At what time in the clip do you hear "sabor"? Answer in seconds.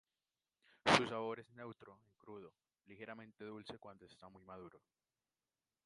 1.07-1.41